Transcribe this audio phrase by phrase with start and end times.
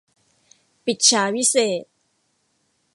[0.85, 1.91] ปฤจฉาวิเศษณ์